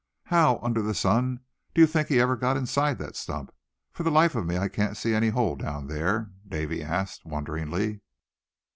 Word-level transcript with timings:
"How 0.23 0.57
under 0.63 0.81
the 0.81 0.95
sun 0.95 1.41
d'ye 1.75 1.85
think 1.85 2.07
he 2.07 2.19
ever 2.19 2.35
got 2.35 2.57
inside 2.57 2.97
that 2.97 3.15
stump; 3.15 3.53
for 3.91 4.01
the 4.01 4.09
life 4.09 4.33
of 4.33 4.47
me 4.47 4.57
I 4.57 4.67
can't 4.67 4.97
see 4.97 5.13
any 5.13 5.29
hole 5.29 5.55
down 5.55 5.87
here?" 5.87 6.31
Davy 6.49 6.81
asked, 6.81 7.23
wonderingly. 7.23 8.01